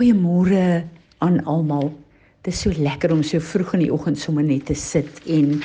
Goeiemôre 0.00 0.88
aan 1.20 1.42
almal. 1.44 1.90
Dit 2.40 2.54
is 2.54 2.60
so 2.64 2.72
lekker 2.72 3.12
om 3.12 3.20
so 3.20 3.36
vroeg 3.44 3.74
in 3.76 3.82
die 3.82 3.90
oggend 3.92 4.16
sommer 4.16 4.46
net 4.48 4.70
te 4.70 4.76
sit 4.78 5.18
en 5.28 5.58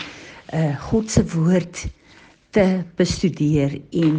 uh 0.52 0.74
God 0.90 1.08
se 1.14 1.22
woord 1.32 1.86
te 2.52 2.66
bestudeer 3.00 3.78
en 3.96 4.18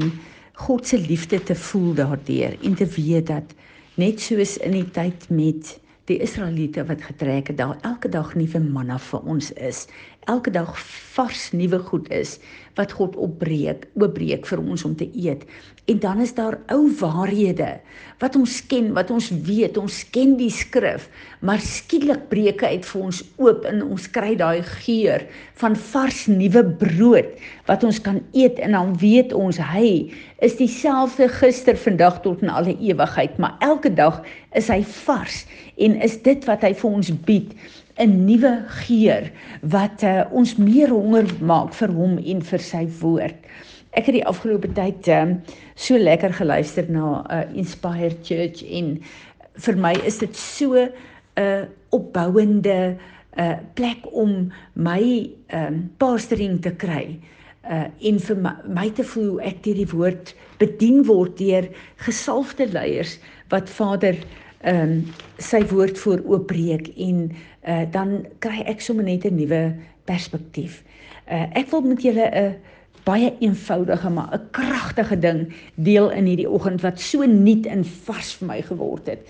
God 0.65 0.89
se 0.89 0.97
liefde 0.97 1.43
te 1.45 1.57
voel 1.67 1.93
daardeur 1.99 2.57
en 2.65 2.79
te 2.81 2.89
weet 2.95 3.29
dat 3.29 3.53
net 4.01 4.25
soos 4.25 4.57
in 4.65 4.79
die 4.79 4.87
tyd 4.89 5.29
met 5.29 5.75
die 6.07 6.21
Israeliete 6.23 6.85
wat 6.87 7.03
getrek 7.03 7.51
het 7.51 7.59
daar 7.59 7.79
elke 7.83 8.09
dag 8.09 8.35
nuwe 8.39 8.61
manna 8.63 8.99
vir 9.09 9.25
ons 9.27 9.51
is. 9.59 9.87
Elke 10.31 10.51
dag 10.51 10.71
vars 11.15 11.51
nuwe 11.55 11.79
goed 11.89 12.07
is 12.15 12.37
wat 12.79 12.93
God 12.95 13.17
opbreek, 13.17 13.87
oopbreek 13.99 14.47
vir 14.47 14.61
ons 14.61 14.85
om 14.85 14.95
te 14.99 15.07
eet. 15.15 15.47
En 15.91 15.99
dan 16.03 16.21
is 16.23 16.35
daar 16.35 16.59
ou 16.75 16.91
waarhede 17.01 17.77
wat 18.21 18.37
ons 18.39 18.59
ken, 18.71 18.93
wat 18.95 19.11
ons 19.15 19.31
weet, 19.47 19.79
ons 19.79 19.99
ken 20.15 20.35
die 20.39 20.51
skrif, 20.51 21.09
maar 21.41 21.63
skielik 21.63 22.27
breek 22.31 22.63
hy 22.63 22.77
uit 22.79 22.89
vir 22.91 23.07
ons 23.09 23.23
oop 23.43 23.67
en 23.71 23.83
ons 23.87 24.09
kry 24.15 24.35
daai 24.39 24.63
geur 24.83 25.27
van 25.63 25.79
vars 25.93 26.27
nuwe 26.31 26.65
brood 26.83 27.35
wat 27.71 27.87
ons 27.87 28.03
kan 28.03 28.23
eet 28.35 28.59
en 28.63 28.79
dan 28.79 28.95
weet 29.03 29.35
ons 29.37 29.59
hy 29.73 30.13
is 30.45 30.57
dieselfde 30.57 31.29
gister, 31.29 31.77
vandag 31.77 32.21
tot 32.21 32.43
in 32.45 32.53
alle 32.53 32.77
ewigheid, 32.77 33.39
maar 33.41 33.57
elke 33.65 33.93
dag 33.93 34.21
is 34.53 34.69
hy 34.69 34.83
vars 34.85 35.45
en 35.81 35.97
is 36.05 36.19
dit 36.23 36.45
wat 36.49 36.65
hy 36.67 36.75
vir 36.77 36.91
ons 36.91 37.13
bied 37.29 37.55
'n 37.97 38.27
nuwe 38.27 38.53
geur 38.85 39.31
wat 39.73 40.03
uh, 40.05 40.25
ons 40.31 40.57
meer 40.61 40.93
honger 40.93 41.31
maak 41.41 41.73
vir 41.79 41.93
hom 41.97 42.19
en 42.19 42.43
vir 42.45 42.61
sy 42.61 42.85
woord. 43.01 43.39
Ek 43.97 44.11
het 44.11 44.19
die 44.19 44.27
afgelope 44.29 44.69
tyd 44.77 45.09
um, 45.09 45.39
so 45.75 45.97
lekker 45.97 46.35
geluister 46.37 46.85
na 46.93 47.25
'n 47.25 47.33
uh, 47.33 47.57
Inspired 47.57 48.21
Church 48.21 48.61
en 48.69 49.01
vir 49.57 49.77
my 49.77 49.95
is 50.05 50.19
dit 50.19 50.37
so 50.37 50.77
'n 50.77 50.93
uh, 51.41 51.65
opbouende 51.89 52.77
'n 52.77 53.41
uh, 53.41 53.57
plek 53.75 54.05
om 54.13 54.53
my 54.75 55.31
um, 55.53 55.91
pastoring 55.97 56.61
te 56.61 56.77
kry. 56.77 57.17
Uh, 57.67 57.89
en 58.01 58.19
vir 58.23 58.37
my, 58.39 58.53
my 58.71 58.91
te 58.95 59.03
voel 59.03 59.41
ek 59.43 59.65
deur 59.65 59.75
die 59.75 59.91
woord 59.91 60.35
bedien 60.61 61.01
word 61.09 61.35
deur 61.41 61.67
gesalfde 62.05 62.69
leiers 62.71 63.17
wat 63.51 63.71
Vader 63.71 64.21
ehm 64.67 64.83
um, 64.83 64.95
sy 65.43 65.61
woord 65.71 65.99
voor 65.99 66.23
oopbreek 66.25 66.93
en 66.97 67.19
uh, 67.67 67.83
dan 67.91 68.23
kry 68.39 68.63
ek 68.71 68.81
sommer 68.81 69.05
net 69.05 69.27
'n 69.27 69.35
nuwe 69.37 69.75
perspektief. 70.07 70.83
Uh, 71.27 71.51
ek 71.59 71.71
wil 71.75 71.83
met 71.83 72.03
julle 72.03 72.31
'n 72.31 72.55
baie 73.07 73.35
eenvoudige 73.41 74.11
maar 74.11 74.31
'n 74.35 74.47
kragtige 74.51 75.19
ding 75.19 75.53
deel 75.75 76.11
in 76.11 76.27
hierdie 76.27 76.51
oggend 76.51 76.81
wat 76.81 77.01
so 77.01 77.27
nuut 77.27 77.67
en 77.67 77.85
vars 77.85 78.35
vir 78.35 78.47
my 78.49 78.63
geword 78.63 79.07
het. 79.07 79.27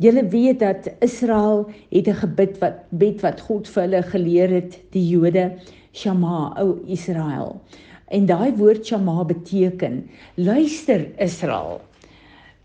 Julle 0.00 0.28
weet 0.28 0.58
dat 0.58 0.88
Israel 1.00 1.70
het 1.90 2.08
'n 2.08 2.22
gebed 2.22 2.58
wat 2.58 2.86
bid 2.90 3.20
wat 3.20 3.40
God 3.40 3.68
vir 3.68 3.82
hulle 3.82 4.02
geleer 4.02 4.48
het, 4.48 4.78
die 4.90 5.08
Jode, 5.08 5.52
Shema, 5.92 6.54
o 6.58 6.80
Israel. 6.86 7.60
En 8.08 8.26
daai 8.26 8.52
woord 8.56 8.86
Shema 8.86 9.24
beteken 9.24 10.10
luister 10.34 11.08
Israel. 11.18 11.80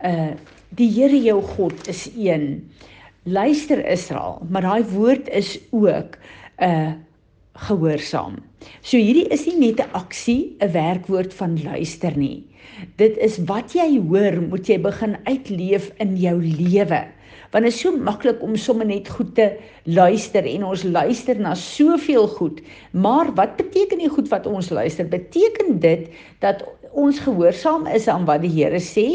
Uh 0.04 0.34
Die 0.76 0.90
Here 0.92 1.16
jou 1.24 1.40
God 1.56 1.88
is 1.88 2.10
een. 2.18 2.72
Luister 3.24 3.80
Israel, 3.88 4.42
maar 4.50 4.66
daai 4.66 4.84
woord 4.92 5.30
is 5.30 5.56
ook 5.72 6.18
'n 6.60 6.64
uh, 6.64 6.92
gehoorsaam. 7.54 8.36
So 8.82 8.98
hierdie 8.98 9.28
is 9.32 9.46
nie 9.46 9.58
net 9.58 9.80
'n 9.80 9.94
aksie, 9.94 10.56
'n 10.60 10.72
werkwoord 10.72 11.34
van 11.34 11.64
luister 11.64 12.18
nie. 12.18 12.44
Dit 12.96 13.18
is 13.18 13.38
wat 13.38 13.74
jy 13.74 14.02
hoor, 14.10 14.42
moet 14.42 14.68
jy 14.68 14.80
begin 14.82 15.18
uitleef 15.24 15.92
in 15.98 16.18
jou 16.18 16.42
lewe. 16.44 17.08
Want 17.56 17.64
dit 17.64 17.74
is 17.74 17.80
so 17.86 17.96
maklik 17.96 18.42
om 18.44 18.58
sommer 18.60 18.84
net 18.84 19.08
goed 19.16 19.30
te 19.38 19.46
luister 19.88 20.44
en 20.44 20.66
ons 20.68 20.82
luister 20.84 21.38
na 21.40 21.54
soveel 21.56 22.28
goed. 22.28 22.60
Maar 22.92 23.30
wat 23.38 23.56
beteken 23.56 24.02
die 24.04 24.10
goed 24.12 24.28
wat 24.28 24.50
ons 24.52 24.74
luister? 24.76 25.08
Beteken 25.08 25.80
dit 25.80 26.10
dat 26.44 26.66
ons 26.92 27.22
gehoorsaam 27.24 27.88
is 27.88 28.10
aan 28.12 28.28
wat 28.28 28.44
die 28.44 28.52
Here 28.52 28.82
sê? 28.84 29.08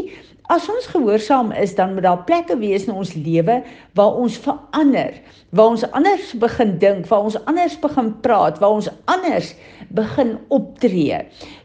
As 0.50 0.64
ons 0.66 0.88
gehoorsaam 0.90 1.52
is, 1.54 1.76
dan 1.78 1.92
moet 1.94 2.02
daar 2.02 2.24
plekke 2.26 2.56
wees 2.58 2.88
in 2.88 2.96
ons 2.98 3.12
lewe 3.14 3.60
waar 3.94 4.16
ons 4.18 4.34
verander, 4.42 5.12
waar 5.54 5.76
ons 5.76 5.84
anders 5.94 6.32
begin 6.42 6.72
dink, 6.82 7.04
waar 7.06 7.28
ons 7.28 7.36
anders 7.46 7.76
begin 7.78 8.08
praat, 8.24 8.58
waar 8.58 8.74
ons 8.80 8.88
anders 9.12 9.52
begin 9.94 10.32
optree. 10.50 11.20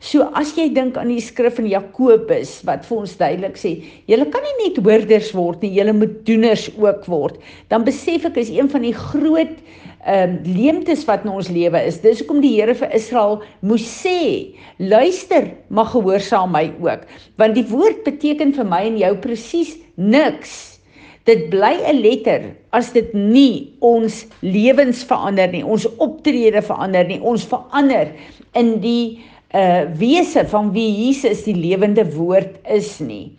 So 0.06 0.29
as 0.38 0.53
jy 0.53 0.68
dink 0.75 1.00
aan 1.01 1.09
die 1.09 1.23
skrif 1.23 1.57
in 1.62 1.72
Jakobus 1.72 2.59
wat 2.69 2.85
vir 2.85 3.01
ons 3.01 3.18
duidelik 3.18 3.57
sê, 3.57 3.73
julle 4.12 4.29
kan 4.29 4.46
nie 4.46 4.56
net 4.59 4.78
hoorders 4.85 5.34
word 5.34 5.66
nie, 5.66 5.73
julle 5.79 5.97
moet 5.97 6.22
doeners 6.29 6.69
ook 6.78 7.09
word. 7.09 7.41
Dan 7.73 7.90
besef 7.90 8.29
ek 8.29 8.38
is 8.44 8.53
een 8.53 8.69
van 8.69 8.85
die 8.85 8.94
groot 8.94 9.57
ehm 10.06 10.35
um, 10.35 10.53
leemtes 10.53 11.02
wat 11.09 11.23
in 11.25 11.31
ons 11.34 11.47
lewe 11.50 11.79
is. 11.81 11.96
Dis 12.03 12.19
hoekom 12.22 12.38
die 12.44 12.52
Here 12.59 12.75
vir 12.78 12.91
Israel 12.94 13.40
moes 13.66 13.85
sê, 13.90 14.53
luister, 14.78 15.47
maar 15.73 15.90
gehoorsaam 15.90 16.53
my 16.53 16.67
ook. 16.85 17.07
Want 17.41 17.57
die 17.57 17.66
woord 17.72 18.03
beteken 18.06 18.53
vir 18.53 18.69
my 18.69 18.74
en 18.83 18.97
jou 18.99 19.13
presies 19.23 19.75
niks. 19.95 20.79
Dit 21.25 21.49
bly 21.49 21.73
'n 21.81 22.01
letter 22.01 22.55
as 22.71 22.91
dit 22.93 23.13
nie 23.13 23.73
ons 23.81 24.25
lewens 24.41 25.03
verander 25.03 25.49
nie, 25.51 25.65
ons 25.65 25.87
optrede 25.97 26.61
verander 26.61 27.07
nie, 27.07 27.19
ons 27.21 27.45
verander 27.45 28.13
in 28.53 28.79
die 28.79 29.23
uh 29.55 29.87
wese 29.95 30.43
van 30.51 30.73
wie 30.73 30.91
Jesus 30.91 31.43
die 31.43 31.55
lewende 31.55 32.03
woord 32.15 32.59
is 32.67 32.99
nie. 32.99 33.31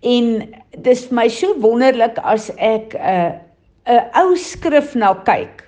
En 0.00 0.48
dis 0.78 1.10
my 1.10 1.28
so 1.28 1.54
wonderlik 1.60 2.18
as 2.22 2.50
ek 2.56 2.94
'n 2.94 3.00
uh, 3.02 3.32
'n 3.88 4.04
ou 4.14 4.36
skrif 4.36 4.94
na 4.94 5.14
kyk 5.24 5.67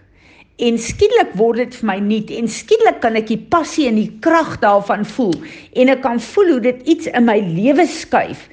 en 0.60 0.78
skielik 0.80 1.32
word 1.40 1.62
dit 1.62 1.76
vir 1.80 1.88
my 1.88 1.96
nuut 2.04 2.32
en 2.36 2.48
skielik 2.50 3.00
kan 3.04 3.16
ek 3.18 3.30
die 3.30 3.40
passie 3.52 3.86
en 3.88 3.96
die 4.00 4.10
krag 4.24 4.58
daarvan 4.64 5.06
voel 5.08 5.36
en 5.72 5.92
ek 5.94 6.02
kan 6.04 6.20
voel 6.30 6.56
hoe 6.56 6.64
dit 6.68 6.82
iets 6.94 7.08
in 7.08 7.26
my 7.28 7.38
lewe 7.40 7.86
skuif. 7.88 8.48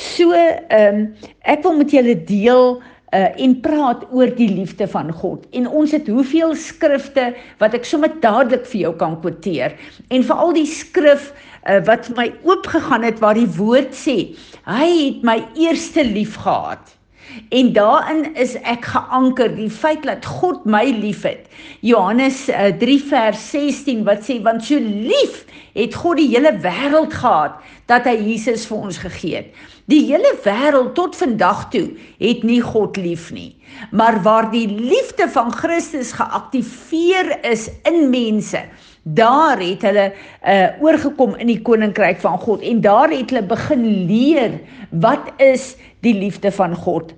So 0.00 0.32
ehm 0.32 1.04
um, 1.04 1.04
ek 1.44 1.64
wil 1.66 1.76
met 1.80 1.92
julle 1.92 2.16
deel 2.28 2.80
uh 3.10 3.42
en 3.42 3.56
praat 3.64 4.04
oor 4.14 4.30
die 4.38 4.48
liefde 4.48 4.86
van 4.88 5.10
God. 5.12 5.46
En 5.50 5.66
ons 5.66 5.90
het 5.92 6.06
hoeveel 6.08 6.54
skrifte 6.54 7.32
wat 7.58 7.74
ek 7.74 7.88
sommer 7.88 8.12
dadelik 8.22 8.68
vir 8.70 8.80
jou 8.84 8.92
kan 9.00 9.18
kwoteer. 9.20 9.74
En 10.14 10.24
veral 10.24 10.54
die 10.54 10.68
skrif 10.70 11.32
uh 11.66 11.80
wat 11.88 12.08
my 12.16 12.30
oopgegaan 12.46 13.04
het 13.04 13.18
waar 13.20 13.36
die 13.36 13.50
woord 13.58 13.92
sê, 13.98 14.16
hy 14.64 14.88
het 14.94 15.26
my 15.26 15.40
eerste 15.58 16.06
lief 16.06 16.38
gehad. 16.40 16.99
En 17.48 17.72
daarin 17.72 18.34
is 18.34 18.56
ek 18.62 18.84
geanker 18.92 19.52
die 19.56 19.70
feit 19.70 20.02
dat 20.06 20.26
God 20.26 20.64
my 20.64 20.84
liefhet. 21.00 21.46
Johannes 21.80 22.48
uh, 22.48 22.70
3 22.78 22.98
vers 23.10 23.50
16 23.50 24.04
wat 24.08 24.24
sê 24.26 24.40
want 24.42 24.64
so 24.66 24.78
lief 24.80 25.44
het 25.74 25.94
God 25.94 26.18
die 26.18 26.30
hele 26.32 26.52
wêreld 26.62 27.14
gehad 27.14 27.60
dat 27.90 28.06
hy 28.06 28.16
Jesus 28.22 28.66
vir 28.70 28.86
ons 28.86 29.00
gegee 29.02 29.40
het. 29.40 29.54
Die 29.90 30.04
hele 30.06 30.30
wêreld 30.44 30.94
tot 30.94 31.16
vandag 31.18 31.66
toe 31.72 31.88
het 32.22 32.44
nie 32.46 32.60
God 32.62 32.98
lief 33.00 33.30
nie. 33.34 33.56
Maar 33.90 34.20
waar 34.22 34.50
die 34.52 34.68
liefde 34.68 35.26
van 35.34 35.50
Christus 35.52 36.12
geaktiveer 36.14 37.32
is 37.46 37.68
in 37.88 38.06
mense, 38.12 38.62
daar 39.02 39.58
het 39.58 39.82
hulle 39.82 40.10
uh 40.44 40.82
oorgekom 40.84 41.34
in 41.40 41.48
die 41.50 41.62
koninkryk 41.64 42.20
van 42.22 42.38
God 42.38 42.62
en 42.62 42.82
daar 42.84 43.10
het 43.10 43.32
hulle 43.32 43.46
begin 43.48 43.86
leer 44.06 44.60
wat 44.90 45.32
is 45.40 45.74
die 46.04 46.14
liefde 46.14 46.52
van 46.52 46.76
God. 46.76 47.14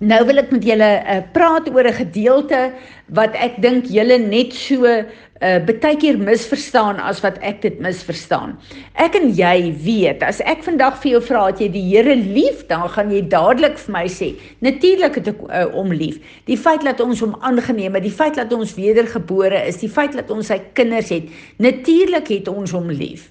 Nou 0.00 0.22
wil 0.24 0.40
ek 0.40 0.48
met 0.48 0.64
julle 0.64 0.86
uh, 1.04 1.18
praat 1.34 1.66
oor 1.68 1.84
'n 1.84 1.92
gedeelte 1.92 2.72
wat 3.12 3.34
ek 3.36 3.60
dink 3.60 3.84
julle 3.84 4.16
net 4.16 4.54
so 4.56 4.88
uh, 4.88 5.58
baie 5.68 5.96
keer 6.00 6.16
misverstaan 6.16 6.96
as 6.96 7.20
wat 7.20 7.36
ek 7.44 7.60
dit 7.60 7.76
misverstaan. 7.84 8.56
Ek 8.96 9.12
en 9.18 9.28
jy 9.36 9.76
weet, 9.84 10.24
as 10.24 10.40
ek 10.40 10.64
vandag 10.64 10.96
vir 11.02 11.10
jou 11.10 11.20
vra 11.20 11.50
dat 11.50 11.60
jy 11.60 11.68
die 11.74 11.84
Here 11.90 12.16
lief, 12.16 12.64
dan 12.72 12.88
gaan 12.88 13.12
jy 13.12 13.20
dadelik 13.28 13.76
vir 13.76 13.92
my 13.92 14.06
sê, 14.08 14.30
natuurlik 14.64 15.20
het 15.20 15.28
ek 15.34 15.44
uh, 15.44 15.68
om 15.76 15.92
lief. 15.92 16.16
Die 16.48 16.56
feit 16.56 16.80
dat 16.80 17.04
ons 17.04 17.20
hom 17.20 17.36
aangeneem 17.44 17.92
het, 17.92 18.08
die 18.08 18.16
feit 18.22 18.40
dat 18.40 18.56
ons 18.56 18.72
wedergebore 18.80 19.66
is, 19.68 19.84
die 19.84 19.92
feit 19.92 20.16
dat 20.16 20.32
ons 20.32 20.48
sy 20.48 20.62
kinders 20.72 21.12
het, 21.12 21.28
natuurlik 21.60 22.32
het 22.32 22.48
ons 22.48 22.72
hom 22.72 22.88
lief. 22.88 23.28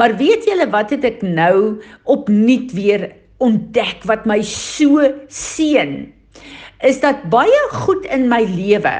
Maar 0.00 0.16
weet 0.16 0.48
julle 0.48 0.64
wat 0.72 0.96
het 0.96 1.04
ek 1.04 1.20
nou 1.20 1.76
opnuut 2.08 2.72
weer 2.72 3.10
ontdek 3.42 4.04
wat 4.08 4.26
my 4.28 4.40
so 4.42 5.02
seën 5.28 5.96
is 6.84 7.00
dat 7.00 7.26
baie 7.32 7.62
goed 7.72 8.04
in 8.12 8.28
my 8.32 8.42
lewe 8.48 8.94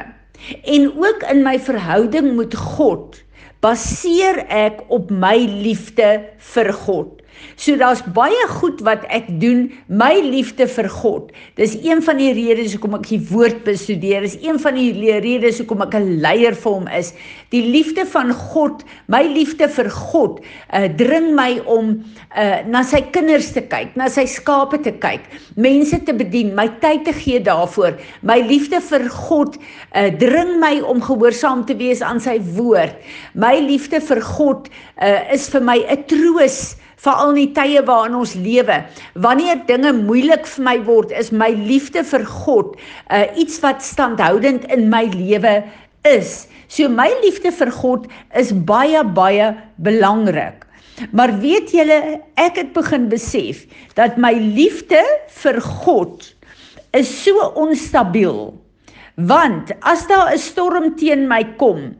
en 0.63 0.89
ook 0.97 1.23
in 1.31 1.43
my 1.45 1.57
verhouding 1.59 2.35
met 2.37 2.55
God 2.55 3.17
baseer 3.65 4.43
ek 4.53 4.83
op 4.93 5.09
my 5.09 5.37
liefde 5.49 6.09
vir 6.53 6.69
God. 6.85 7.23
So 7.57 7.75
daar's 7.77 8.03
baie 8.13 8.47
goed 8.59 8.81
wat 8.85 9.05
ek 9.13 9.29
doen, 9.41 9.67
my 9.89 10.13
liefde 10.21 10.67
vir 10.69 10.89
God. 10.93 11.31
Dis 11.57 11.73
een 11.81 12.03
van 12.05 12.19
die 12.21 12.29
redes 12.37 12.75
hoekom 12.75 12.97
ek 12.99 13.07
die 13.09 13.21
woord 13.31 13.63
bestudeer. 13.65 14.21
Dis 14.25 14.37
een 14.43 14.59
van 14.61 14.77
die 14.77 14.91
redes 15.23 15.57
hoekom 15.61 15.81
ek 15.81 15.97
'n 15.97 16.19
leier 16.21 16.53
vir 16.53 16.71
hom 16.71 16.87
is. 16.87 17.13
Die 17.49 17.63
liefde 17.63 18.05
van 18.05 18.33
God, 18.33 18.83
my 19.07 19.23
liefde 19.23 19.69
vir 19.69 19.89
God, 19.89 20.39
uh 20.73 20.87
dring 21.01 21.33
my 21.35 21.59
om 21.65 22.03
uh 22.37 22.61
na 22.67 22.83
sy 22.83 23.01
kinders 23.01 23.51
te 23.55 23.61
kyk, 23.61 23.95
na 23.95 24.07
sy 24.09 24.25
skape 24.25 24.77
te 24.83 24.91
kyk, 24.91 25.21
mense 25.55 25.97
te 26.05 26.13
bedien, 26.13 26.53
my 26.55 26.67
tyd 26.81 27.05
te 27.05 27.13
gee 27.13 27.39
daarvoor. 27.39 27.97
My 28.21 28.39
liefde 28.41 28.81
vir 28.81 29.09
God 29.09 29.57
uh 29.95 30.09
dring 30.19 30.59
my 30.59 30.81
om 30.81 31.01
gehoorsaam 31.01 31.65
te 31.65 31.75
wees 31.75 32.01
aan 32.01 32.19
sy 32.19 32.39
woord. 32.53 32.95
My 33.33 33.57
liefde 33.59 34.01
vir 34.01 34.21
God 34.21 34.69
uh 35.01 35.33
is 35.33 35.49
vir 35.49 35.61
my 35.61 35.79
'n 35.89 36.03
troos 36.05 36.75
veral 37.03 37.33
in 37.33 37.41
die 37.41 37.53
tye 37.55 37.81
waarin 37.85 38.17
ons 38.17 38.33
lewe. 38.35 38.81
Wanneer 39.25 39.63
dinge 39.69 39.93
moeilik 39.93 40.47
vir 40.49 40.65
my 40.65 40.77
word, 40.87 41.11
is 41.11 41.31
my 41.31 41.51
liefde 41.53 42.03
vir 42.03 42.25
God 42.25 42.75
uh 43.13 43.25
iets 43.37 43.59
wat 43.65 43.85
standhoudend 43.85 44.65
in 44.73 44.89
my 44.93 45.05
lewe 45.13 45.61
is. 46.07 46.47
So 46.67 46.89
my 46.89 47.09
liefde 47.23 47.53
vir 47.55 47.71
God 47.71 48.07
is 48.35 48.51
baie 48.51 49.03
baie 49.17 49.53
belangrik. 49.83 50.65
Maar 51.13 51.35
weet 51.43 51.71
julle, 51.75 52.19
ek 52.41 52.57
het 52.57 52.73
begin 52.73 53.05
besef 53.11 53.67
dat 53.99 54.17
my 54.17 54.33
liefde 54.33 55.03
vir 55.43 55.61
God 55.61 56.25
is 56.97 57.11
so 57.23 57.51
onstabiel. 57.53 58.57
Want 59.29 59.71
as 59.81 60.07
daar 60.09 60.33
'n 60.33 60.37
storm 60.37 60.95
teen 60.97 61.27
my 61.27 61.43
kom, 61.57 61.95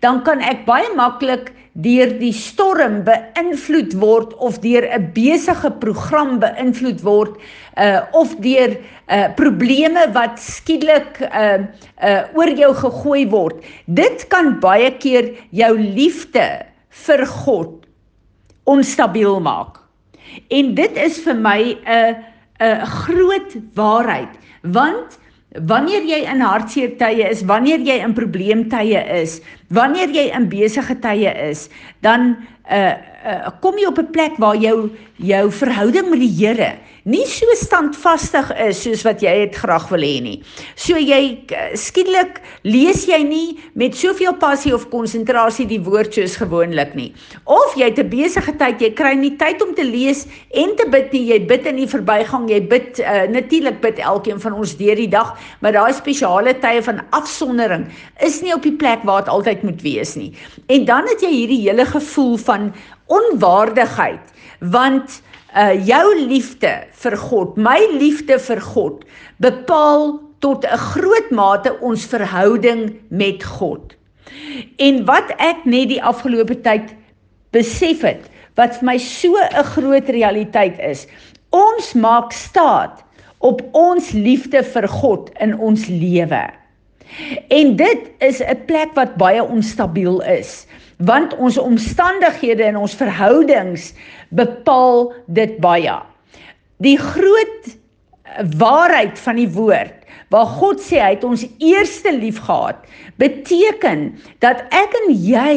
dan 0.00 0.22
kan 0.22 0.40
ek 0.40 0.66
baie 0.66 0.90
maklik 0.94 1.52
deur 1.72 2.14
die 2.18 2.32
storm 2.32 3.02
beïnvloed 3.06 3.94
word 4.00 4.34
of 4.36 4.60
deur 4.60 4.86
'n 4.86 5.10
besige 5.14 5.70
program 5.80 6.38
beïnvloed 6.40 7.02
word 7.02 7.36
uh 7.76 8.00
of 8.12 8.36
deur 8.40 8.76
uh 9.08 9.28
probleme 9.36 10.06
wat 10.12 10.38
skielik 10.38 11.20
uh 11.20 11.66
uh 12.02 12.22
oor 12.34 12.50
jou 12.50 12.74
gegooi 12.74 13.26
word. 13.28 13.64
Dit 13.86 14.28
kan 14.28 14.60
baie 14.60 14.90
keer 14.98 15.34
jou 15.50 15.78
liefde 15.78 16.66
vir 17.06 17.26
God 17.26 17.86
onstabiel 18.64 19.40
maak. 19.40 19.78
En 20.50 20.74
dit 20.74 20.96
is 20.96 21.20
vir 21.24 21.34
my 21.34 21.76
'n 21.86 22.16
'n 22.60 22.86
groot 22.86 23.56
waarheid 23.74 24.34
want 24.62 25.18
Wanneer 25.56 26.04
jy 26.04 26.18
in 26.28 26.42
hartseer 26.44 26.90
tye 27.00 27.24
is, 27.30 27.40
wanneer 27.48 27.80
jy 27.80 27.94
in 28.04 28.12
probleemtye 28.12 29.00
is, 29.22 29.38
wanneer 29.72 30.12
jy 30.12 30.26
in 30.36 30.48
besige 30.52 30.98
tye 31.00 31.32
is, 31.48 31.68
dan 32.04 32.34
uh, 32.68 32.92
uh 33.26 33.50
kom 33.60 33.78
jy 33.78 33.86
op 33.86 33.98
'n 33.98 34.10
plek 34.12 34.36
waar 34.38 34.56
jou 34.56 34.90
jou 35.16 35.50
verhouding 35.50 36.10
met 36.10 36.20
die 36.20 36.34
Here 36.38 36.78
nie 37.08 37.24
so 37.30 37.48
standvastig 37.56 38.50
is 38.60 38.80
soos 38.84 39.02
wat 39.06 39.22
jy 39.24 39.32
dit 39.46 39.56
graag 39.56 39.86
wil 39.92 40.02
hê 40.04 40.18
nie. 40.20 40.36
So 40.76 40.98
jy 41.00 41.38
uh, 41.56 41.70
skielik 41.78 42.40
lees 42.68 43.06
jy 43.08 43.20
nie 43.24 43.56
met 43.80 43.96
soveel 43.96 44.34
passie 44.40 44.74
of 44.76 44.88
konsentrasie 44.92 45.64
die 45.70 45.80
woord 45.86 46.18
soos 46.18 46.36
gewoonlik 46.40 46.92
nie. 46.98 47.08
Of 47.48 47.76
jy 47.80 47.88
het 47.88 48.00
'n 48.02 48.10
besige 48.12 48.52
tyd, 48.60 48.82
jy 48.84 48.90
kry 48.92 49.14
nie 49.16 49.36
tyd 49.40 49.62
om 49.64 49.72
te 49.74 49.84
lees 49.84 50.26
en 50.52 50.76
te 50.76 50.84
bid 50.90 51.12
nie. 51.12 51.24
Jy 51.32 51.40
bid 51.46 51.66
in 51.66 51.76
die 51.76 51.88
verbygang, 51.88 52.48
jy 52.50 52.60
bid 52.60 53.00
uh, 53.00 53.24
natuurlik 53.28 53.80
bid 53.80 53.98
elkeen 53.98 54.40
van 54.40 54.52
ons 54.52 54.76
deur 54.76 54.96
die 54.96 55.08
dag, 55.08 55.36
maar 55.60 55.72
daai 55.72 55.92
spesiale 55.92 56.54
tye 56.60 56.82
van 56.82 57.00
afsondering 57.12 57.88
is 58.20 58.42
nie 58.42 58.52
op 58.52 58.62
die 58.62 58.76
plek 58.76 59.00
waar 59.04 59.24
dit 59.24 59.32
altyd 59.32 59.62
moet 59.62 59.80
wees 59.82 60.16
nie. 60.16 60.32
En 60.68 60.84
dan 60.84 61.08
het 61.08 61.22
jy 61.22 61.32
hierdie 61.32 61.62
hele 61.68 61.86
gevoel 61.86 62.36
van 62.36 62.72
onwaardigheid 63.08 64.32
want 64.60 65.22
uh 65.56 65.72
jou 65.86 66.06
liefde 66.28 66.72
vir 67.02 67.16
God, 67.16 67.56
my 67.56 67.78
liefde 67.96 68.36
vir 68.38 68.60
God 68.60 69.04
bepaal 69.40 70.18
tot 70.44 70.64
'n 70.64 70.82
groot 70.92 71.30
mate 71.30 71.72
ons 71.80 72.04
verhouding 72.06 72.94
met 73.08 73.44
God. 73.44 73.96
En 74.76 75.04
wat 75.04 75.32
ek 75.38 75.64
net 75.64 75.88
die 75.88 76.02
afgelope 76.02 76.60
tyd 76.62 76.94
besef 77.50 78.02
het, 78.02 78.28
wat 78.54 78.78
vir 78.78 78.86
my 78.86 78.98
so 78.98 79.34
'n 79.36 79.64
groot 79.64 80.08
realiteit 80.08 80.78
is, 80.78 81.06
ons 81.50 81.94
maak 81.94 82.32
staat 82.32 83.04
op 83.38 83.62
ons 83.72 84.12
liefde 84.12 84.62
vir 84.62 84.88
God 84.88 85.30
in 85.40 85.58
ons 85.58 85.86
lewe. 85.86 86.44
En 87.48 87.76
dit 87.76 88.00
is 88.20 88.42
'n 88.42 88.64
plek 88.66 88.94
wat 88.94 89.16
baie 89.16 89.42
onstabiel 89.42 90.20
is 90.20 90.66
want 90.98 91.34
ons 91.36 91.58
omstandighede 91.58 92.64
en 92.66 92.76
ons 92.76 92.94
verhoudings 92.98 93.92
bepaal 94.34 95.12
dit 95.26 95.58
baie. 95.62 95.94
Die 96.82 96.98
groot 96.98 97.74
waarheid 98.58 99.18
van 99.18 99.40
die 99.40 99.50
woord 99.52 99.98
waar 100.28 100.48
God 100.58 100.80
sê 100.84 100.98
hy 101.00 101.12
het 101.14 101.24
ons 101.24 101.44
eerste 101.64 102.12
lief 102.12 102.40
gehad, 102.44 102.82
beteken 103.20 104.10
dat 104.44 104.60
ek 104.76 104.92
en 105.00 105.14
jy 105.16 105.54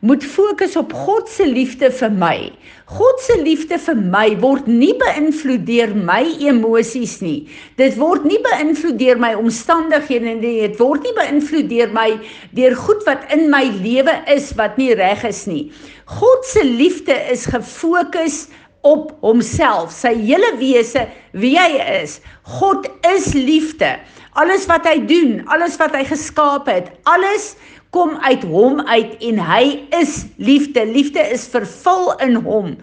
moet 0.00 0.24
fokus 0.24 0.76
op 0.80 0.94
God 0.96 1.28
se 1.30 1.44
liefde 1.48 1.90
vir 1.92 2.14
my. 2.16 2.36
God 2.96 3.20
se 3.20 3.36
liefde 3.42 3.76
vir 3.82 3.98
my 3.98 4.28
word 4.40 4.68
nie 4.70 4.94
beïnvloed 4.96 5.66
deur 5.68 5.92
my 6.08 6.22
emosies 6.48 7.18
nie. 7.20 7.48
Dit 7.80 7.98
word 8.00 8.24
nie 8.28 8.40
beïnvloed 8.46 8.96
deur 9.00 9.20
my 9.20 9.34
omstandighede 9.36 10.36
nie. 10.38 10.54
Dit 10.64 10.80
word 10.80 11.04
nie 11.04 11.14
beïnvloed 11.18 11.68
deur 11.72 11.92
my 11.96 12.08
deur 12.56 12.76
goed 12.86 13.04
wat 13.08 13.26
in 13.36 13.50
my 13.52 13.64
lewe 13.82 14.16
is 14.32 14.52
wat 14.56 14.78
nie 14.80 14.94
reg 14.96 15.26
is 15.28 15.44
nie. 15.50 15.66
God 16.06 16.46
se 16.46 16.62
liefde 16.64 17.16
is 17.32 17.48
gefokus 17.50 18.46
homself, 18.82 19.92
sy 19.94 20.12
hele 20.18 20.52
wese, 20.60 21.06
wie 21.32 21.56
hy 21.58 21.80
is. 22.02 22.20
God 22.58 22.88
is 23.14 23.32
liefde. 23.34 23.96
Alles 24.36 24.66
wat 24.68 24.84
hy 24.86 24.98
doen, 25.08 25.40
alles 25.48 25.78
wat 25.80 25.94
hy 25.96 26.04
geskaap 26.04 26.68
het, 26.68 26.90
alles 27.08 27.54
kom 27.96 28.16
uit 28.20 28.42
hom 28.44 28.80
uit 28.84 29.14
en 29.24 29.38
hy 29.40 29.62
is 29.96 30.26
liefde. 30.36 30.82
Liefde 30.84 31.22
is 31.32 31.46
vervul 31.48 32.10
in 32.24 32.36
hom. 32.44 32.74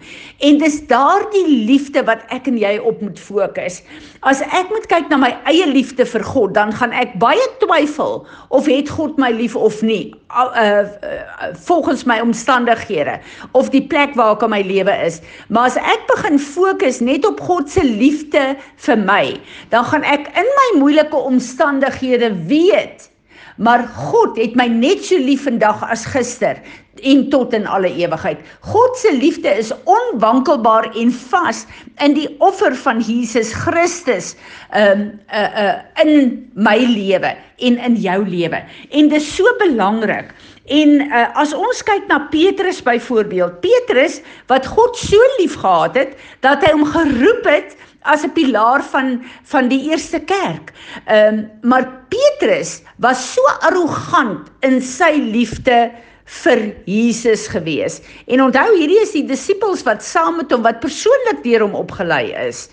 En 0.42 0.58
dis 0.58 0.80
daardie 0.90 1.46
liefde 1.68 2.02
wat 2.08 2.24
ek 2.34 2.48
en 2.50 2.58
jy 2.58 2.72
op 2.82 2.98
moet 3.04 3.20
fokus. 3.22 3.78
As 4.26 4.42
ek 4.42 4.72
moet 4.74 4.88
kyk 4.90 5.12
na 5.12 5.20
my 5.22 5.30
eie 5.50 5.68
liefde 5.70 6.06
vir 6.08 6.26
God, 6.26 6.56
dan 6.58 6.74
gaan 6.74 6.94
ek 6.96 7.14
baie 7.22 7.46
twyfel 7.62 8.24
of 8.50 8.66
het 8.70 8.90
God 8.90 9.20
my 9.22 9.30
lief 9.36 9.54
of 9.54 9.78
nie. 9.86 10.10
Uh, 10.34 10.50
uh 10.58 11.52
volgens 11.68 12.02
my 12.10 12.18
omstandighede 12.18 13.20
of 13.54 13.70
die 13.70 13.84
plek 13.86 14.16
waar 14.18 14.34
ek 14.34 14.42
in 14.48 14.54
my 14.56 14.62
lewe 14.66 14.98
is. 15.06 15.20
Maar 15.46 15.70
as 15.70 15.78
ek 15.78 16.08
begin 16.10 16.42
fokus 16.42 16.98
net 17.04 17.26
op 17.28 17.38
God 17.46 17.70
se 17.70 17.86
liefde 17.86 18.54
vir 18.88 18.98
my, 19.06 19.24
dan 19.70 19.86
gaan 19.86 20.02
ek 20.02 20.26
in 20.34 20.54
my 20.58 20.68
moeilike 20.82 21.26
omstandighede 21.30 22.34
weet 22.50 23.13
maar 23.56 23.86
God 24.10 24.38
het 24.40 24.56
my 24.58 24.66
net 24.66 25.04
so 25.04 25.18
lief 25.18 25.44
vandag 25.46 25.82
as 25.86 26.06
gister 26.10 26.58
en 27.02 27.24
tot 27.30 27.54
in 27.54 27.66
alle 27.66 27.90
ewigheid. 27.90 28.38
God 28.60 28.96
se 28.98 29.12
liefde 29.12 29.50
is 29.58 29.72
onwankelbaar 29.90 30.90
en 30.94 31.10
vas 31.12 31.64
in 32.02 32.14
die 32.14 32.28
offer 32.38 32.74
van 32.84 33.02
Jesus 33.02 33.52
Christus 33.64 34.34
um 34.74 35.10
uh 35.28 35.64
uh 35.64 36.04
in 36.04 36.44
my 36.54 36.78
lewe 36.78 37.34
en 37.58 37.78
in 37.78 37.96
jou 37.96 38.20
lewe. 38.28 38.62
En 38.90 39.08
dis 39.08 39.30
so 39.36 39.56
belangrik. 39.58 40.34
En 40.64 41.00
uh, 41.04 41.26
as 41.36 41.52
ons 41.52 41.82
kyk 41.84 42.06
na 42.08 42.22
Petrus 42.32 42.78
byvoorbeeld, 42.82 43.60
Petrus 43.60 44.22
wat 44.48 44.64
God 44.66 44.96
so 44.96 45.20
lief 45.38 45.58
gehad 45.60 45.98
het 45.98 46.14
dat 46.40 46.64
hy 46.64 46.72
hom 46.72 46.86
geroep 46.88 47.44
het 47.44 47.74
as 48.04 48.24
'n 48.24 48.32
pilaar 48.32 48.82
van 48.92 49.22
van 49.42 49.68
die 49.68 49.90
eerste 49.90 50.20
kerk. 50.20 50.72
Ehm 51.06 51.38
um, 51.38 51.50
maar 51.62 51.84
Petrus 52.08 52.82
was 52.96 53.32
so 53.34 53.42
arrogant 53.60 54.48
in 54.60 54.80
sy 54.82 55.12
liefde 55.18 55.90
vir 56.24 56.60
Jesus 56.88 57.46
gewees. 57.52 58.00
En 58.26 58.42
onthou 58.42 58.68
hierdie 58.78 59.00
is 59.02 59.12
die 59.12 59.26
disippels 59.28 59.82
wat 59.84 60.04
saam 60.04 60.38
met 60.40 60.52
hom 60.52 60.62
wat 60.64 60.80
persoonlik 60.80 61.42
deur 61.44 61.66
hom 61.66 61.74
opgelei 61.74 62.32
is. 62.46 62.68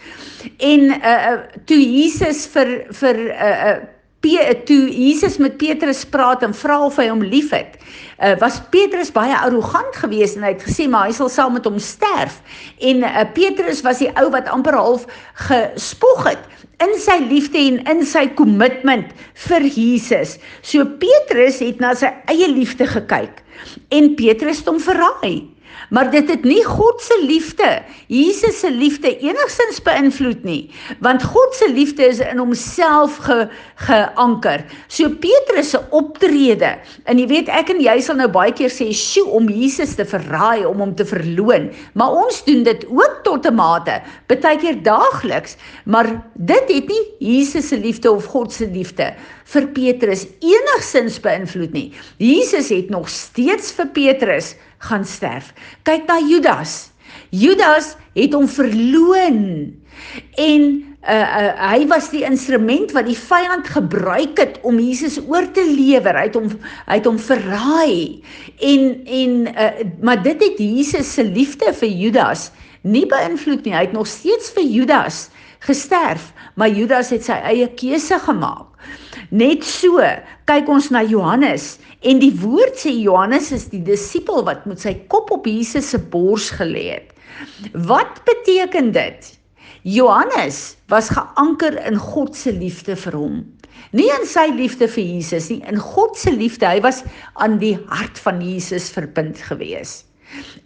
En 0.60 0.92
uh 0.96 1.40
toe 1.66 1.80
Jesus 1.80 2.46
vir 2.54 2.86
vir 3.02 3.20
uh 3.32 3.76
toe 4.22 4.90
Jesus 4.90 5.38
met 5.38 5.58
Petrus 5.58 6.06
praat 6.06 6.44
en 6.46 6.54
vra 6.54 6.78
of 6.86 6.98
hy 7.02 7.08
hom 7.10 7.24
liefhet, 7.26 7.78
uh, 8.22 8.36
was 8.42 8.60
Petrus 8.70 9.12
baie 9.12 9.34
arrogant 9.34 9.96
geweest 9.98 10.38
en 10.38 10.46
hy 10.46 10.54
het 10.54 10.66
gesê 10.66 10.88
maar 10.90 11.10
hy 11.10 11.16
sal 11.18 11.30
saam 11.30 11.56
met 11.58 11.66
hom 11.66 11.80
sterf. 11.82 12.42
En 12.80 13.04
uh, 13.08 13.26
Petrus 13.34 13.82
was 13.82 14.02
die 14.04 14.12
ou 14.22 14.30
wat 14.34 14.50
amper 14.54 14.78
half 14.78 15.08
gespoeg 15.48 16.28
het 16.30 16.50
in 16.82 16.94
sy 17.02 17.18
liefde 17.30 17.60
en 17.62 17.82
in 17.90 18.06
sy 18.06 18.28
kommitment 18.38 19.12
vir 19.48 19.66
Jesus. 19.66 20.38
So 20.66 20.86
Petrus 21.02 21.62
het 21.62 21.82
na 21.82 21.94
sy 21.98 22.14
eie 22.32 22.50
liefde 22.50 22.88
gekyk 22.90 23.42
en 23.94 24.14
Petrus 24.18 24.62
het 24.62 24.70
hom 24.70 24.82
verraai. 24.82 25.42
Maar 25.90 26.12
dit 26.12 26.30
het 26.30 26.44
nie 26.48 26.64
God 26.66 27.02
se 27.02 27.18
liefde, 27.26 27.82
Jesus 28.08 28.60
se 28.60 28.72
liefde 28.72 29.12
enigsins 29.20 29.82
beïnvloed 29.84 30.44
nie, 30.48 30.70
want 31.00 31.24
God 31.24 31.56
se 31.58 31.70
liefde 31.72 32.06
is 32.08 32.22
in 32.24 32.40
homself 32.42 33.18
ge, 33.26 33.48
geanker. 33.76 34.66
So 34.88 35.10
Petrus 35.10 35.74
se 35.76 35.82
optrede, 35.90 36.76
en 37.06 37.20
jy 37.20 37.28
weet 37.28 37.52
ek 37.52 37.74
en 37.74 37.82
jy 37.84 37.98
sal 38.02 38.20
nou 38.22 38.30
baie 38.32 38.54
keer 38.54 38.72
sê, 38.72 38.92
"Sjoe, 38.94 39.28
om 39.28 39.50
Jesus 39.50 39.96
te 39.96 40.06
verraai, 40.06 40.66
om 40.66 40.80
hom 40.80 40.96
te 40.96 41.06
verloon." 41.06 41.72
Maar 41.94 42.12
ons 42.12 42.44
doen 42.46 42.64
dit 42.64 42.86
ook 42.90 43.22
tot 43.24 43.46
'n 43.46 43.56
mate, 43.56 44.02
baie 44.28 44.58
keer 44.58 44.84
daagliks, 44.84 45.58
maar 45.86 46.24
dit 46.36 46.68
het 46.68 46.88
nie 46.88 47.06
Jesus 47.20 47.68
se 47.68 47.78
liefde 47.78 48.12
of 48.12 48.26
God 48.26 48.54
se 48.54 48.68
liefde 48.68 49.14
vir 49.52 49.68
Petrus 49.76 50.26
enigsins 50.40 51.20
beïnvloed 51.24 51.74
nie. 51.76 51.88
Jesus 52.22 52.72
het 52.74 52.92
nog 52.94 53.10
steeds 53.12 53.72
vir 53.78 53.90
Petrus 53.96 54.54
gaan 54.88 55.06
sterf. 55.06 55.52
Kyk 55.88 56.08
na 56.10 56.20
Judas. 56.26 56.92
Judas 57.32 57.96
het 58.16 58.34
hom 58.36 58.48
verloon 58.50 59.40
en 60.40 60.64
uh, 61.02 61.16
uh, 61.16 61.52
hy 61.72 61.86
was 61.90 62.10
die 62.14 62.24
instrument 62.28 62.94
wat 62.96 63.08
die 63.10 63.18
vyand 63.18 63.68
gebruik 63.72 64.40
het 64.40 64.60
om 64.68 64.80
Jesus 64.80 65.20
oor 65.26 65.48
te 65.56 65.64
lewer. 65.66 66.18
Hy 66.18 66.28
het 66.30 66.38
hom 66.38 66.50
hy 66.88 66.98
het 67.00 67.08
hom 67.10 67.20
verraai. 67.22 68.22
En 68.60 68.90
en 69.06 69.38
uh, 69.52 69.70
maar 70.04 70.22
dit 70.24 70.44
het 70.44 70.60
Jesus 70.62 71.14
se 71.16 71.26
liefde 71.26 71.74
vir 71.82 71.92
Judas 71.92 72.50
nie 72.82 73.06
beïnvloed 73.10 73.66
nie. 73.66 73.76
Hy 73.76 73.86
het 73.90 73.96
nog 73.98 74.10
steeds 74.10 74.52
vir 74.56 74.66
Judas 74.66 75.28
gesterf, 75.62 76.32
maar 76.58 76.74
Judas 76.74 77.12
het 77.14 77.26
sy 77.28 77.38
eie 77.46 77.68
keuse 77.78 78.18
gemaak. 78.26 78.68
Net 79.32 79.64
so, 79.64 80.04
kyk 80.50 80.68
ons 80.68 80.90
na 80.92 81.06
Johannes 81.08 81.78
en 82.04 82.20
die 82.20 82.34
woord 82.42 82.76
sê 82.82 82.92
Johannes 82.92 83.54
is 83.56 83.70
die 83.72 83.80
disipel 83.88 84.44
wat 84.44 84.66
met 84.68 84.84
sy 84.84 84.92
kop 85.14 85.32
op 85.32 85.48
Jesus 85.48 85.94
se 85.94 86.00
bors 86.12 86.50
gelê 86.58 86.90
het. 86.98 87.14
Wat 87.88 88.20
beteken 88.28 88.92
dit? 88.92 89.30
Johannes 89.88 90.76
was 90.92 91.14
geanker 91.16 91.80
in 91.88 91.96
God 91.96 92.36
se 92.36 92.52
liefde 92.52 92.98
vir 93.06 93.16
hom. 93.16 93.40
Nie 93.96 94.12
in 94.18 94.28
sy 94.28 94.50
liefde 94.52 94.92
vir 94.92 95.08
Jesus 95.16 95.48
nie, 95.48 95.62
in 95.64 95.80
God 95.80 96.20
se 96.20 96.36
liefde. 96.36 96.68
Hy 96.68 96.84
was 96.84 97.00
aan 97.40 97.56
die 97.64 97.78
hart 97.88 98.20
van 98.28 98.44
Jesus 98.44 98.92
verbind 98.92 99.40
geweest. 99.48 100.11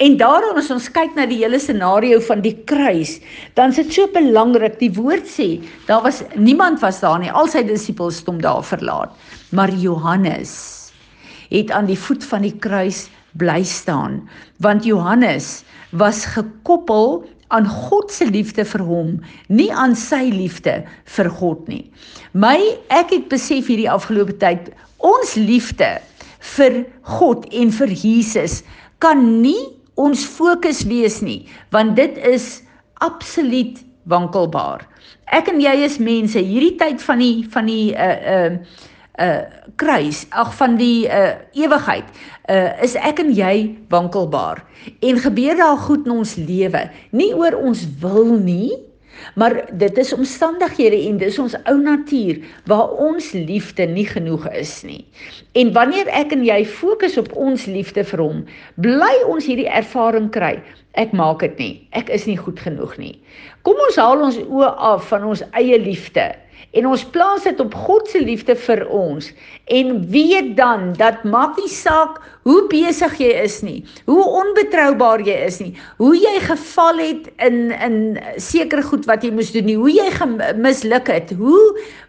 En 0.03 0.17
daarom 0.19 0.57
as 0.60 0.72
ons 0.74 0.88
kyk 0.91 1.15
na 1.15 1.25
die 1.29 1.39
hele 1.39 1.60
scenario 1.62 2.19
van 2.27 2.41
die 2.43 2.55
kruis, 2.67 3.17
dan 3.55 3.72
is 3.72 3.79
dit 3.79 3.93
so 3.95 4.10
belangrik. 4.13 4.79
Die 4.81 4.91
woord 4.93 5.27
sê, 5.29 5.50
daar 5.88 6.03
was 6.05 6.24
niemand 6.36 6.81
was 6.84 7.00
daar 7.03 7.19
nie. 7.22 7.31
Al 7.31 7.48
sy 7.51 7.63
disippels 7.67 8.19
het 8.22 8.31
hom 8.31 8.41
daar 8.43 8.65
verlaat. 8.65 9.15
Maar 9.55 9.72
Johannes 9.79 10.55
het 11.50 11.72
aan 11.72 11.88
die 11.88 12.00
voet 12.00 12.25
van 12.25 12.43
die 12.43 12.55
kruis 12.60 13.05
bly 13.39 13.62
staan, 13.67 14.22
want 14.63 14.88
Johannes 14.88 15.63
was 15.91 16.25
gekoppel 16.25 17.24
aan 17.53 17.67
God 17.67 18.12
se 18.12 18.25
liefde 18.25 18.65
vir 18.65 18.84
hom, 18.84 19.12
nie 19.48 19.69
aan 19.72 19.95
sy 19.95 20.24
liefde 20.34 20.79
vir 21.17 21.29
God 21.39 21.67
nie. 21.72 21.84
My 22.34 22.57
ek 22.93 23.13
het 23.13 23.29
besef 23.31 23.69
hierdie 23.69 23.91
afgelope 23.91 24.36
tyd 24.41 24.72
ons 25.05 25.36
liefde 25.38 25.91
vir 26.55 26.81
God 27.17 27.45
en 27.53 27.72
vir 27.74 27.93
Jesus 27.93 28.62
kan 29.05 29.21
nie 29.43 29.69
ons 30.01 30.25
fokus 30.25 30.81
wees 30.89 31.21
nie, 31.24 31.45
want 31.71 31.93
dit 32.00 32.17
is 32.25 32.63
absoluut 33.05 33.77
wankelbaar. 34.09 34.83
Ek 35.33 35.50
en 35.51 35.62
jy 35.62 35.75
is 35.85 36.00
mense, 36.01 36.41
hierdie 36.41 36.75
tyd 36.79 37.03
van 37.05 37.21
die 37.21 37.45
van 37.53 37.69
die 37.69 37.93
uh 37.93 38.17
uh 38.33 38.57
uh 39.21 39.43
kruis, 39.79 40.25
ag 40.35 40.51
van 40.57 40.75
die 40.81 41.05
uh 41.05 41.38
ewigheid, 41.57 42.09
uh 42.51 42.74
is 42.85 42.97
ek 42.97 43.21
en 43.24 43.31
jy 43.35 43.55
wankelbaar. 43.93 44.63
En 45.05 45.21
gebeur 45.21 45.57
daar 45.62 45.79
goed 45.85 46.09
in 46.09 46.17
ons 46.19 46.35
lewe, 46.41 46.83
nie 47.15 47.31
oor 47.38 47.57
ons 47.62 47.85
wil 48.01 48.35
nie, 48.41 48.74
Maar 49.36 49.57
dit 49.72 49.98
is 49.98 50.13
omstandighede 50.13 51.00
en 51.10 51.17
dis 51.17 51.39
ons 51.39 51.55
ou 51.63 51.75
natuur 51.81 52.39
waar 52.69 52.91
ons 53.07 53.31
liefde 53.31 53.88
nie 53.89 54.07
genoeg 54.07 54.48
is 54.51 54.77
nie. 54.84 55.01
En 55.53 55.74
wanneer 55.74 56.07
ek 56.07 56.36
en 56.36 56.45
jy 56.45 56.62
fokus 56.65 57.17
op 57.22 57.31
ons 57.34 57.65
liefde 57.65 58.03
vir 58.03 58.24
hom, 58.24 58.45
bly 58.75 59.13
ons 59.27 59.48
hierdie 59.48 59.69
ervaring 59.69 60.31
kry. 60.36 60.55
Ek 60.95 61.12
maak 61.12 61.43
dit 61.43 61.60
nie. 61.60 61.74
Ek 61.91 62.10
is 62.10 62.27
nie 62.29 62.38
goed 62.39 62.60
genoeg 62.60 62.98
nie. 63.01 63.15
Kom 63.67 63.79
ons 63.88 64.00
haal 64.00 64.24
ons 64.24 64.39
oë 64.45 64.72
af 64.93 65.10
van 65.12 65.27
ons 65.31 65.43
eie 65.57 65.79
liefde 65.81 66.31
en 66.75 66.88
ons 66.91 67.03
plaas 67.15 67.43
dit 67.48 67.60
op 67.60 67.75
God 67.86 68.10
se 68.12 68.19
liefde 68.19 68.55
vir 68.67 68.84
ons 68.91 69.31
en 69.65 70.10
weet 70.10 70.55
dan 70.57 70.93
dat 70.93 71.24
maak 71.24 71.57
nie 71.57 71.72
saak 71.72 72.22
hoe 72.45 72.67
besig 72.69 73.15
jy 73.17 73.31
is 73.41 73.55
nie, 73.65 73.79
hoe 74.05 74.22
onbetroubaar 74.22 75.24
jy 75.25 75.34
is 75.48 75.55
nie, 75.63 75.72
hoe 75.98 76.13
jy 76.13 76.34
geval 76.45 77.00
het 77.01 77.29
in 77.41 77.72
in 77.74 77.95
sekere 78.38 78.84
goed 78.86 79.07
wat 79.10 79.25
jy 79.25 79.31
moes 79.34 79.50
doen 79.55 79.65
nie, 79.65 79.77
hoe 79.79 79.89
jy 79.89 80.05
misluk 80.62 81.10
het, 81.10 81.34
hoe 81.39 81.63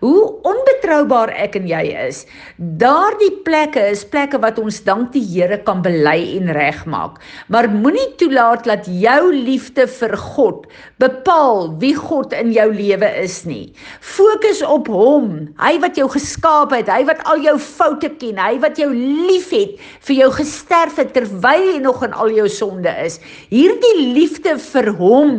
hoe 0.05 0.27
onbetroubaar 0.45 1.33
ek 1.41 1.57
en 1.57 1.65
jy 1.71 1.81
is. 2.05 2.19
Daardie 2.57 3.33
plekke 3.47 3.81
is 3.95 4.05
plekke 4.05 4.39
wat 4.43 4.61
ons 4.61 4.83
dank 4.85 5.15
die 5.15 5.25
Here 5.27 5.57
kan 5.65 5.81
bely 5.83 6.37
en 6.37 6.53
regmaak. 6.55 7.17
Maar 7.49 7.71
moenie 7.73 8.13
toelaat 8.21 8.69
dat 8.69 8.85
jou 8.87 9.33
liefde 9.33 9.89
vir 9.89 10.15
God 10.21 10.69
bepaal 11.01 11.73
wie 11.81 11.95
God 11.97 12.37
in 12.37 12.53
jou 12.53 12.69
lewe 12.77 13.09
is 13.23 13.41
nie. 13.49 13.73
Fokus 14.05 14.61
op 14.63 14.93
hom, 14.93 15.49
hy 15.61 15.75
wat 15.83 15.97
jou 15.97 16.07
geskaap 16.13 16.77
het, 16.77 16.93
hy 16.93 17.03
wat 17.09 17.25
al 17.25 17.46
jou 17.47 17.57
foute 17.63 18.11
ken, 18.21 18.41
hy 18.41 18.59
wat 18.63 18.81
jou 18.81 18.91
liefhet 18.93 19.79
vir 20.09 20.19
jou 20.21 20.29
gesterf 20.35 20.99
het 21.01 21.15
terwyl 21.17 21.65
jy 21.71 21.79
nog 21.85 22.03
in 22.07 22.17
al 22.17 22.35
jou 22.35 22.49
sonde 22.53 22.93
is. 23.05 23.21
Hierdie 23.53 24.11
liefde 24.17 24.57
vir 24.73 24.93
hom 24.99 25.33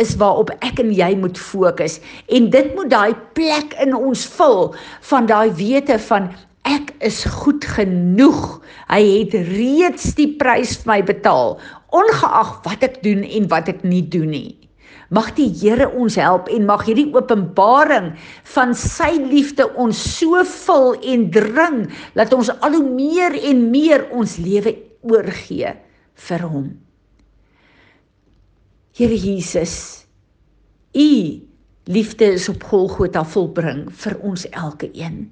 is 0.00 0.16
waarop 0.18 0.50
ek 0.66 0.80
en 0.82 0.90
jy 0.94 1.12
moet 1.18 1.38
fokus 1.38 2.00
en 2.34 2.48
dit 2.50 2.72
moet 2.74 2.90
daai 2.90 3.14
plek 3.38 3.76
in 3.84 3.94
ons 3.94 4.24
vul 4.34 4.72
van 5.10 5.30
daai 5.30 5.54
wete 5.58 6.00
van 6.08 6.32
ek 6.66 6.94
is 7.04 7.22
goed 7.44 7.64
genoeg. 7.76 8.58
Hy 8.88 9.02
het 9.04 9.36
reeds 9.52 10.14
die 10.18 10.32
prys 10.40 10.78
vir 10.80 10.94
my 10.94 11.00
betaal 11.06 11.58
ongeag 11.94 12.56
wat 12.66 12.82
ek 12.86 13.02
doen 13.04 13.22
en 13.22 13.48
wat 13.52 13.70
ek 13.70 13.84
nie 13.86 14.02
doen 14.02 14.32
nie. 14.34 14.63
Mag 15.14 15.34
die 15.36 15.50
Here 15.52 15.86
ons 15.94 16.16
help 16.18 16.48
en 16.50 16.66
mag 16.66 16.82
hierdie 16.88 17.10
openbaring 17.14 18.14
van 18.54 18.72
sy 18.74 19.12
liefde 19.20 19.68
ons 19.78 19.98
so 20.16 20.40
vul 20.48 20.94
en 21.12 21.28
dring 21.34 21.84
dat 22.18 22.32
ons 22.34 22.50
al 22.56 22.74
hoe 22.78 22.88
meer 22.88 23.36
en 23.50 23.68
meer 23.70 24.08
ons 24.16 24.38
lewe 24.42 24.74
oorgee 25.06 25.74
vir 26.26 26.46
hom. 26.48 26.72
Here 28.94 29.14
Jesus, 29.18 30.06
u 30.94 31.10
liefde 31.90 32.32
is 32.38 32.48
op 32.48 32.64
Golgotha 32.70 33.24
volbring 33.26 33.86
vir 34.02 34.18
ons 34.22 34.46
elke 34.50 34.88
een. 34.94 35.28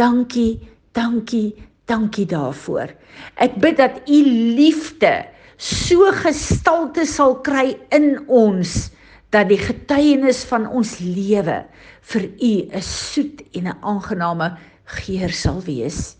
Dankie, 0.00 0.60
dankie, 0.96 1.52
dankie 1.90 2.26
daarvoor. 2.28 2.92
Ek 3.40 3.56
bid 3.60 3.80
dat 3.80 4.00
u 4.06 4.22
liefde 4.56 5.14
so 5.56 6.08
gestalte 6.22 7.04
sal 7.08 7.38
kry 7.44 7.74
in 7.94 8.14
ons 8.28 8.90
dat 9.32 9.48
die 9.48 9.60
getuienis 9.60 10.42
van 10.48 10.66
ons 10.68 10.98
lewe 11.00 11.62
vir 12.12 12.24
u 12.28 12.52
'n 12.68 12.82
soet 12.82 13.42
en 13.56 13.68
'n 13.68 13.78
aangename 13.80 14.56
geur 14.84 15.32
sal 15.32 15.60
wees. 15.62 16.16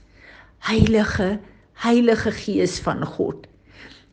Heilige, 0.59 1.41
Heilige 1.75 2.31
Gees 2.31 2.81
van 2.81 3.05
God. 3.05 3.47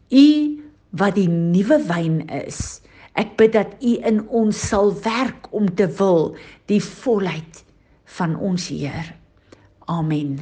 U 0.10 0.60
wat 0.90 1.16
die 1.16 1.30
nuwe 1.30 1.78
wyn 1.86 2.28
is. 2.28 2.82
Ek 3.14 3.38
bid 3.38 3.54
dat 3.54 3.68
u 3.82 3.98
in 4.04 4.28
ons 4.28 4.68
sal 4.68 4.94
werk 5.04 5.48
om 5.52 5.76
te 5.76 5.88
wil 5.88 6.36
die 6.66 6.84
volheid 6.84 7.64
van 8.06 8.36
ons 8.36 8.68
Heer. 8.68 9.16
Amen. 9.86 10.40